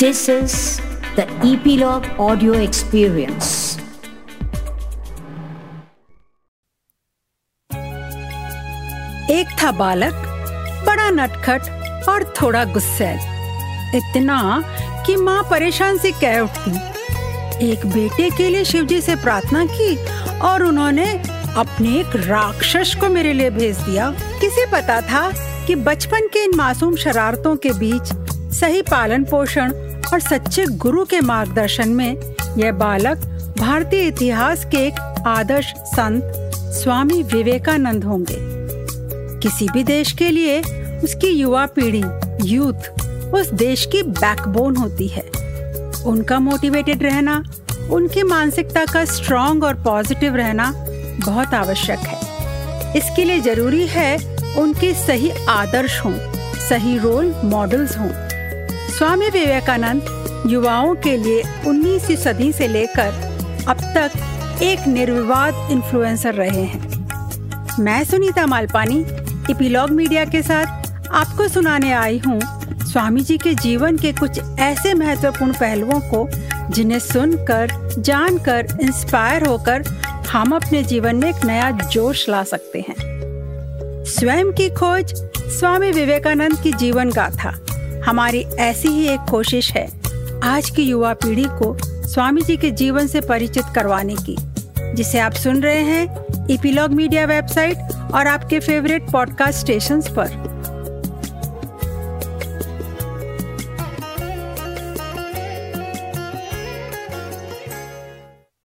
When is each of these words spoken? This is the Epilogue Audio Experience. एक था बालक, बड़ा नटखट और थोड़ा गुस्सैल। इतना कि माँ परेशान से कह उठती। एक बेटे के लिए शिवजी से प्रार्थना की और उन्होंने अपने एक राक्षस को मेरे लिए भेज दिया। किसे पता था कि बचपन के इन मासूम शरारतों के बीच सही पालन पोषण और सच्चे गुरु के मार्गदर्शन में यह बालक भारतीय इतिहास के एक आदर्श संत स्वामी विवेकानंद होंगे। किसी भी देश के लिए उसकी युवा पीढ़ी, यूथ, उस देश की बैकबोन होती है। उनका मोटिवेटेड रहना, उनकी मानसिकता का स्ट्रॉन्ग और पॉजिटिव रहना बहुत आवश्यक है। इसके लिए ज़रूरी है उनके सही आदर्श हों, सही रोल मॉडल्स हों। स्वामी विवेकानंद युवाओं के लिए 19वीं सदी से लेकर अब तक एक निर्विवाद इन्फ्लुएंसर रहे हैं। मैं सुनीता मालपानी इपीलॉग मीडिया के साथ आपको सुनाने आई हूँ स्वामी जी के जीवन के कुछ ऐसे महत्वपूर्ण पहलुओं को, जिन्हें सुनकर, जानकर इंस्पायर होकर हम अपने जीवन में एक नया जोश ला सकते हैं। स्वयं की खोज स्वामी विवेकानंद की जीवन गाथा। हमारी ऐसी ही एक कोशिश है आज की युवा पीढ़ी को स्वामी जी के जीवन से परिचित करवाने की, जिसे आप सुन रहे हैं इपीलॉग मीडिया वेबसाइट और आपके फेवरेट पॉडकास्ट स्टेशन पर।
This 0.00 0.20
is 0.28 0.52
the 1.16 1.24
Epilogue 1.44 2.06
Audio 2.18 2.52
Experience. 2.66 3.48
एक 9.30 9.46
था 9.62 9.72
बालक, 9.72 10.12
बड़ा 10.86 11.10
नटखट 11.10 12.08
और 12.08 12.34
थोड़ा 12.42 12.64
गुस्सैल। 12.64 13.18
इतना 13.96 14.62
कि 15.06 15.16
माँ 15.16 15.42
परेशान 15.50 15.98
से 15.98 16.12
कह 16.12 16.40
उठती। 16.40 16.70
एक 17.72 17.86
बेटे 17.86 18.30
के 18.30 18.48
लिए 18.48 18.64
शिवजी 18.64 19.00
से 19.00 19.16
प्रार्थना 19.16 19.64
की 19.66 19.96
और 20.38 20.62
उन्होंने 20.62 21.22
अपने 21.56 22.00
एक 22.00 22.16
राक्षस 22.16 22.96
को 23.00 23.08
मेरे 23.08 23.32
लिए 23.32 23.50
भेज 23.50 23.76
दिया। 23.76 24.10
किसे 24.10 24.66
पता 24.72 25.00
था 25.00 25.30
कि 25.66 25.74
बचपन 25.74 26.20
के 26.20 26.44
इन 26.44 26.56
मासूम 26.56 26.96
शरारतों 26.96 27.56
के 27.56 27.72
बीच 27.72 28.29
सही 28.60 28.82
पालन 28.82 29.24
पोषण 29.24 29.72
और 30.12 30.20
सच्चे 30.20 30.64
गुरु 30.66 31.04
के 31.04 31.20
मार्गदर्शन 31.20 31.88
में 31.88 32.34
यह 32.58 32.72
बालक 32.72 33.18
भारतीय 33.58 34.00
इतिहास 34.00 34.64
के 34.64 34.76
एक 34.76 35.00
आदर्श 35.26 35.72
संत 35.76 36.32
स्वामी 36.74 37.22
विवेकानंद 37.22 38.04
होंगे। 38.04 38.36
किसी 39.40 39.68
भी 39.68 39.84
देश 39.84 40.12
के 40.12 40.28
लिए 40.30 40.60
उसकी 41.04 41.28
युवा 41.28 41.66
पीढ़ी, 41.66 42.02
यूथ, 42.44 42.90
उस 43.34 43.50
देश 43.54 43.86
की 43.86 44.02
बैकबोन 44.02 44.76
होती 44.76 45.08
है। 45.08 45.24
उनका 46.06 46.38
मोटिवेटेड 46.38 47.02
रहना, 47.02 47.42
उनकी 47.90 48.22
मानसिकता 48.22 48.84
का 48.84 49.04
स्ट्रॉन्ग 49.04 49.64
और 49.64 49.74
पॉजिटिव 49.74 50.36
रहना 50.36 50.72
बहुत 51.26 51.54
आवश्यक 51.54 51.98
है। 51.98 52.96
इसके 52.96 53.24
लिए 53.24 53.40
ज़रूरी 53.40 53.86
है 53.86 54.16
उनके 54.58 54.94
सही 55.06 55.30
आदर्श 55.48 56.00
हों, 56.00 56.14
सही 56.68 56.98
रोल 56.98 57.34
मॉडल्स 57.44 57.98
हों। 57.98 58.29
स्वामी 59.00 59.28
विवेकानंद 59.30 60.46
युवाओं 60.46 60.94
के 60.94 61.16
लिए 61.16 61.42
19वीं 61.66 62.16
सदी 62.16 62.52
से 62.52 62.66
लेकर 62.68 63.12
अब 63.68 63.76
तक 63.96 64.62
एक 64.62 64.86
निर्विवाद 64.88 65.70
इन्फ्लुएंसर 65.70 66.34
रहे 66.34 66.64
हैं। 66.64 67.78
मैं 67.78 68.04
सुनीता 68.04 68.46
मालपानी 68.46 68.98
इपीलॉग 69.50 69.90
मीडिया 69.90 70.24
के 70.24 70.42
साथ 70.42 71.08
आपको 71.10 71.48
सुनाने 71.48 71.92
आई 71.92 72.18
हूँ 72.18 72.40
स्वामी 72.84 73.20
जी 73.20 73.38
के 73.38 73.54
जीवन 73.54 73.96
के 73.96 74.12
कुछ 74.12 74.40
ऐसे 74.58 74.94
महत्वपूर्ण 74.94 75.52
पहलुओं 75.52 76.00
को, 76.00 76.28
जिन्हें 76.72 76.98
सुनकर, 76.98 77.94
जानकर 77.98 78.78
इंस्पायर 78.80 79.46
होकर 79.46 79.82
हम 80.30 80.52
अपने 80.52 80.82
जीवन 80.82 81.16
में 81.16 81.28
एक 81.28 81.44
नया 81.44 81.70
जोश 81.70 82.28
ला 82.28 82.44
सकते 82.44 82.84
हैं। 82.88 84.04
स्वयं 84.04 84.52
की 84.52 84.70
खोज 84.70 85.14
स्वामी 85.58 85.90
विवेकानंद 85.90 86.60
की 86.60 86.72
जीवन 86.72 87.10
गाथा। 87.10 87.58
हमारी 88.06 88.40
ऐसी 88.40 88.88
ही 88.88 89.06
एक 89.08 89.20
कोशिश 89.30 89.72
है 89.72 89.86
आज 90.44 90.70
की 90.70 90.82
युवा 90.82 91.12
पीढ़ी 91.14 91.44
को 91.44 91.76
स्वामी 92.08 92.42
जी 92.42 92.56
के 92.56 92.70
जीवन 92.70 93.06
से 93.06 93.20
परिचित 93.20 93.64
करवाने 93.74 94.14
की, 94.14 94.36
जिसे 94.94 95.18
आप 95.18 95.32
सुन 95.32 95.62
रहे 95.62 95.80
हैं 95.80 96.46
इपीलॉग 96.50 96.90
मीडिया 96.90 97.24
वेबसाइट 97.26 97.76
और 98.14 98.26
आपके 98.26 98.60
फेवरेट 98.60 99.10
पॉडकास्ट 99.10 99.58
स्टेशन 99.58 100.00
पर। 100.00 100.59